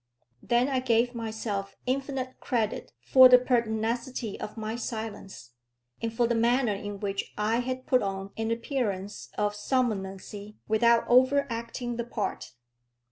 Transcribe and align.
Then 0.41 0.67
I 0.67 0.79
gave 0.79 1.13
myself 1.13 1.75
infinite 1.85 2.39
credit 2.39 2.91
for 3.03 3.29
the 3.29 3.37
pertinacity 3.37 4.39
of 4.39 4.57
my 4.57 4.75
silence, 4.75 5.51
and 6.01 6.11
for 6.11 6.25
the 6.25 6.33
manner 6.33 6.73
in 6.73 6.99
which 6.99 7.31
I 7.37 7.59
had 7.59 7.85
put 7.85 8.01
on 8.01 8.31
an 8.35 8.49
appearance 8.49 9.29
of 9.37 9.53
somnolency 9.53 10.57
without 10.67 11.05
overacting 11.07 11.97
the 11.97 12.03
part. 12.05 12.53